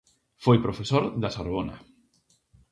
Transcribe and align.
Foi 0.43 0.57
profesor 0.65 1.03
da 1.21 1.33
Sorbona. 1.35 1.77